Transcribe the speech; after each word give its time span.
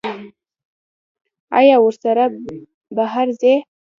ایا 1.59 1.75
ورسره 1.85 2.25
بهر 2.95 3.27
ځئ؟ 3.41 3.55